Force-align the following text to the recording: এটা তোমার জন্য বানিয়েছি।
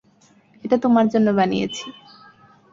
এটা 0.63 0.77
তোমার 0.77 1.05
জন্য 1.07 1.27
বানিয়েছি। 1.33 1.85